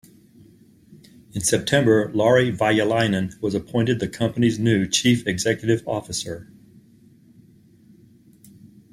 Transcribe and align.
In 1.33 1.41
September 1.41 2.11
Lauri 2.11 2.51
Veijalainen 2.51 3.39
was 3.39 3.53
appointed 3.53 3.99
the 3.99 4.07
company's 4.07 4.57
new 4.57 4.87
Chief 4.87 5.27
Executive 5.27 5.87
Officer. 5.87 6.51